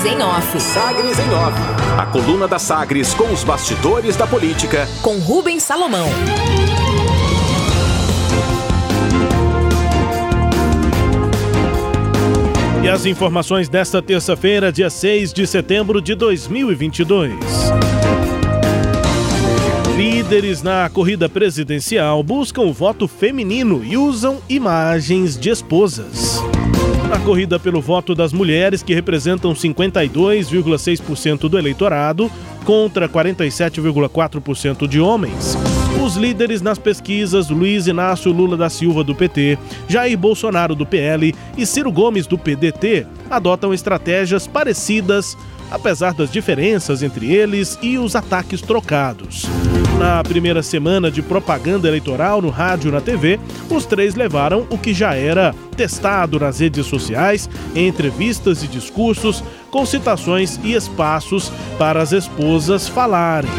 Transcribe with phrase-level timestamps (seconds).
[0.00, 0.60] Sagres em Off.
[0.60, 1.60] Sagres em Off.
[1.98, 4.88] A coluna da Sagres com os bastidores da política.
[5.02, 6.08] Com Rubens Salomão.
[12.82, 17.34] E as informações desta terça-feira, dia 6 de setembro de 2022.
[19.98, 26.40] Líderes na corrida presidencial buscam o voto feminino e usam imagens de esposas.
[27.10, 32.30] Na corrida pelo voto das mulheres, que representam 52,6% do eleitorado,
[32.64, 35.58] contra 47,4% de homens.
[36.00, 41.34] Os líderes nas pesquisas, Luiz Inácio Lula da Silva do PT, Jair Bolsonaro do PL
[41.58, 45.36] e Ciro Gomes do PDT, adotam estratégias parecidas
[45.70, 49.46] apesar das diferenças entre eles e os ataques trocados.
[49.98, 53.38] Na primeira semana de propaganda eleitoral no rádio e na TV,
[53.68, 59.44] os três levaram o que já era testado nas redes sociais, em entrevistas e discursos,
[59.70, 63.50] com citações e espaços para as esposas falarem.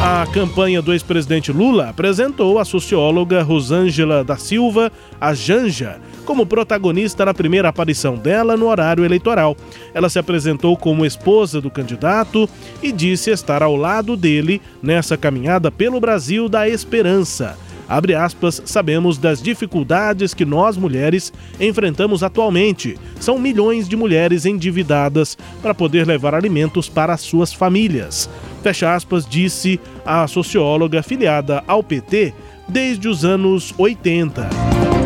[0.00, 7.24] A campanha do ex-presidente Lula apresentou a socióloga Rosângela da Silva, a Janja, como protagonista
[7.24, 9.56] na primeira aparição dela no horário eleitoral.
[9.92, 12.48] Ela se apresentou como esposa do candidato
[12.82, 17.56] e disse estar ao lado dele nessa caminhada pelo Brasil da esperança.
[17.88, 22.96] Abre aspas, sabemos das dificuldades que nós mulheres enfrentamos atualmente.
[23.20, 28.30] São milhões de mulheres endividadas para poder levar alimentos para as suas famílias.
[28.62, 32.32] Fecha aspas, disse a socióloga filiada ao PT
[32.66, 34.61] desde os anos 80.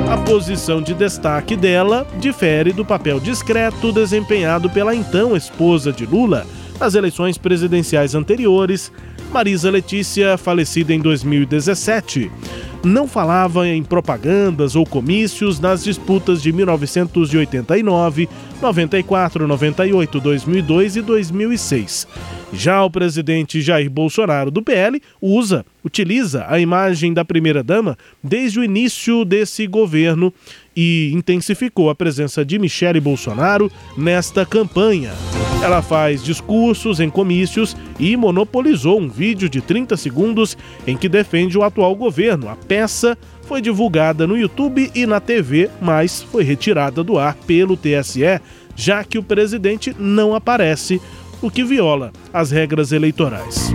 [0.09, 6.47] A posição de destaque dela difere do papel discreto desempenhado pela então esposa de Lula
[6.79, 8.93] nas eleições presidenciais anteriores,
[9.33, 12.31] Marisa Letícia, falecida em 2017
[12.87, 18.29] não falava em propagandas ou comícios nas disputas de 1989,
[18.63, 22.07] 94, 98, 2002 e 2006.
[22.53, 28.65] Já o presidente Jair Bolsonaro do PL usa, utiliza a imagem da primeira-dama desde o
[28.65, 30.33] início desse governo
[30.75, 35.13] e intensificou a presença de Michele Bolsonaro nesta campanha.
[35.63, 40.57] Ela faz discursos em comícios e monopolizou um vídeo de 30 segundos
[40.87, 42.49] em que defende o atual governo.
[42.49, 47.77] A peça foi divulgada no YouTube e na TV, mas foi retirada do ar pelo
[47.77, 48.41] TSE,
[48.77, 51.01] já que o presidente não aparece,
[51.43, 53.73] o que viola as regras eleitorais.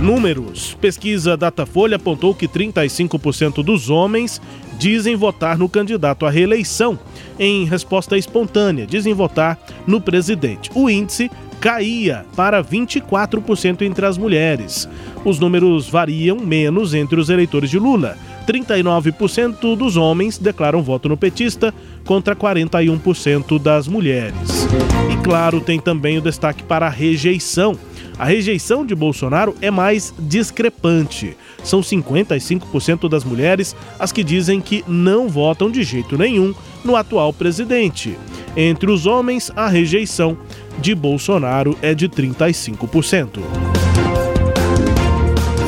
[0.00, 0.76] Números.
[0.80, 4.40] Pesquisa Datafolha apontou que 35% dos homens
[4.78, 6.98] dizem votar no candidato à reeleição
[7.38, 10.70] em resposta espontânea, dizem votar no presidente.
[10.74, 11.30] O índice
[11.64, 14.86] caía para 24% entre as mulheres.
[15.24, 18.18] Os números variam menos entre os eleitores de Lula.
[18.46, 21.72] 39% dos homens declaram voto no petista
[22.04, 24.68] contra 41% das mulheres.
[25.10, 27.78] E claro, tem também o destaque para a rejeição.
[28.18, 31.34] A rejeição de Bolsonaro é mais discrepante.
[31.62, 36.54] São 55% das mulheres as que dizem que não votam de jeito nenhum
[36.84, 38.18] no atual presidente.
[38.56, 40.36] Entre os homens, a rejeição
[40.78, 43.40] de Bolsonaro é de 35%.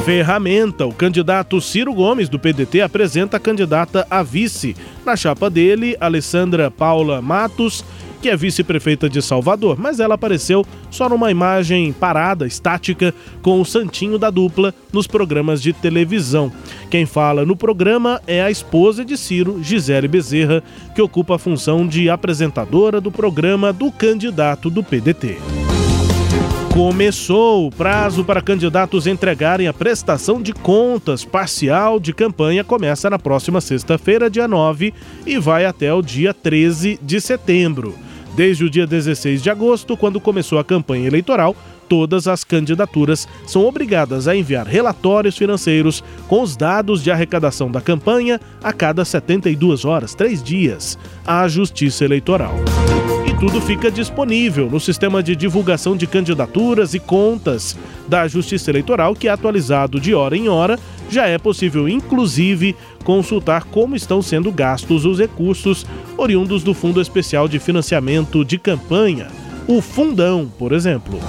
[0.04, 0.86] Ferramenta.
[0.86, 4.76] O candidato Ciro Gomes, do PDT, apresenta a candidata a vice.
[5.04, 7.84] Na chapa dele, Alessandra Paula Matos
[8.20, 13.64] que é vice-prefeita de Salvador, mas ela apareceu só numa imagem parada, estática, com o
[13.64, 16.52] santinho da dupla nos programas de televisão.
[16.90, 20.62] Quem fala no programa é a esposa de Ciro, Gisele Bezerra,
[20.94, 25.65] que ocupa a função de apresentadora do programa do candidato do PDT.
[26.76, 32.62] Começou o prazo para candidatos entregarem a prestação de contas parcial de campanha.
[32.62, 34.92] Começa na próxima sexta-feira, dia 9,
[35.24, 37.94] e vai até o dia 13 de setembro.
[38.34, 41.56] Desde o dia 16 de agosto, quando começou a campanha eleitoral,
[41.88, 47.80] todas as candidaturas são obrigadas a enviar relatórios financeiros com os dados de arrecadação da
[47.80, 52.54] campanha a cada 72 horas, três dias, à Justiça Eleitoral
[53.38, 57.76] tudo fica disponível no sistema de divulgação de candidaturas e contas
[58.08, 60.78] da Justiça Eleitoral, que é atualizado de hora em hora.
[61.10, 62.74] Já é possível, inclusive,
[63.04, 65.84] consultar como estão sendo gastos os recursos
[66.16, 69.28] oriundos do Fundo Especial de Financiamento de Campanha,
[69.68, 71.20] o Fundão, por exemplo.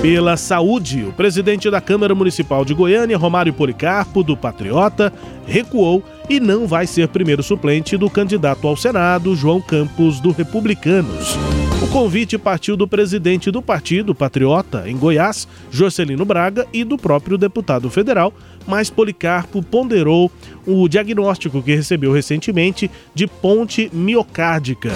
[0.00, 5.12] Pela saúde, o presidente da Câmara Municipal de Goiânia, Romário Policarpo, do Patriota,
[5.44, 11.36] recuou e não vai ser primeiro suplente do candidato ao Senado, João Campos, do Republicanos.
[11.82, 17.38] O convite partiu do presidente do partido, Patriota, em Goiás, Jorcelino Braga, e do próprio
[17.38, 18.32] deputado federal,
[18.66, 20.30] mas Policarpo ponderou
[20.66, 24.90] o diagnóstico que recebeu recentemente de ponte miocárdica.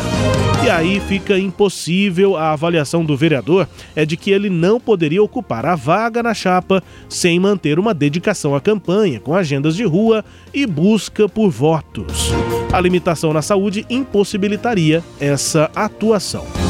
[0.65, 5.67] E aí fica impossível a avaliação do vereador é de que ele não poderia ocupar
[5.67, 10.25] a vaga na chapa sem manter uma dedicação à campanha, com agendas de rua
[10.55, 12.31] e busca por votos.
[12.73, 16.62] A limitação na saúde impossibilitaria essa atuação.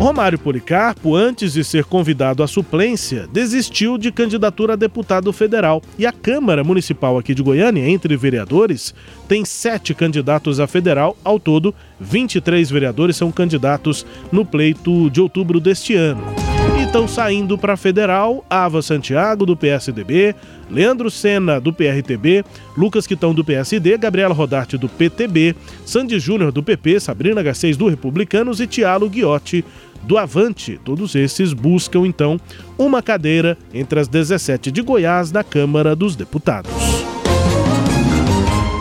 [0.00, 5.82] Romário Policarpo, antes de ser convidado à suplência, desistiu de candidatura a deputado federal.
[5.98, 8.94] E a Câmara Municipal aqui de Goiânia, entre vereadores,
[9.28, 11.18] tem sete candidatos a federal.
[11.22, 16.39] Ao todo, 23 vereadores são candidatos no pleito de outubro deste ano.
[16.90, 20.34] Estão saindo para federal Ava Santiago, do PSDB,
[20.68, 22.44] Leandro Sena, do PRTB,
[22.76, 25.54] Lucas Quitão, do PSD, Gabriela Rodarte, do PTB,
[25.86, 29.64] Sandy Júnior, do PP, Sabrina Garcês, do Republicanos e Tiago Guiotti,
[30.02, 30.80] do Avante.
[30.84, 32.40] Todos esses buscam, então,
[32.76, 36.72] uma cadeira entre as 17 de Goiás na Câmara dos Deputados.